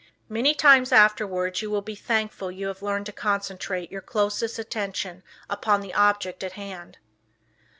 [0.29, 5.21] Many times afterwards you will be thankful you have learned to concentrate your closest attention
[5.47, 6.97] upon the object at hand.